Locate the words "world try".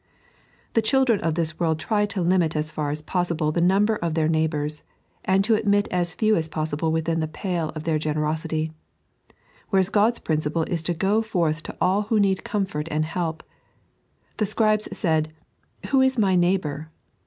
1.59-2.05